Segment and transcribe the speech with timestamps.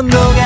[0.00, 0.39] 분노가